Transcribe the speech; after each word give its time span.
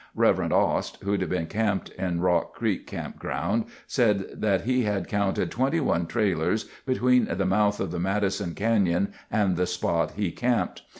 Rev. 0.15 0.51
Ost, 0.51 0.97
who'd 1.03 1.29
been 1.29 1.45
camped 1.45 1.89
in 1.89 2.21
Rock 2.21 2.55
Creek 2.55 2.87
Campground, 2.87 3.65
said 3.85 4.41
that 4.41 4.61
he 4.61 4.81
had 4.81 5.07
counted 5.07 5.51
21 5.51 6.07
trailers 6.07 6.63
between 6.87 7.25
the 7.25 7.45
mouth 7.45 7.79
of 7.79 7.91
the 7.91 7.99
Madison 7.99 8.55
Canyon 8.55 9.13
and 9.29 9.57
the 9.57 9.67
spot 9.67 10.13
he 10.15 10.31
camped. 10.31 10.81